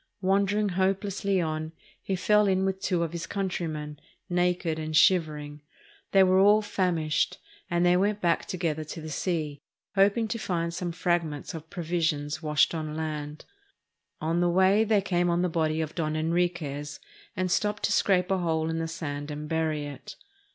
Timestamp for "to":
8.83-8.99, 10.29-10.39, 17.83-17.91